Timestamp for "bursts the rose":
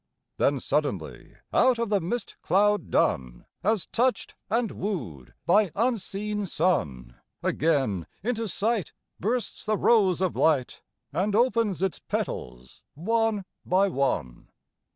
9.19-10.19